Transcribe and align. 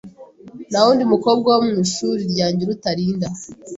Nta 0.69 0.79
wundi 0.85 1.03
mukobwa 1.13 1.47
wo 1.55 1.61
mu 1.67 1.73
ishuri 1.85 2.21
ryanjye 2.31 2.61
uruta 2.63 2.89
Linda. 2.97 3.27